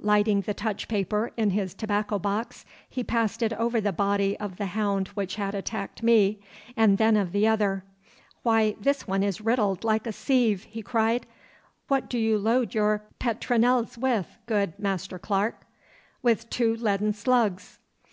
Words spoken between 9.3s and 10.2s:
riddled like a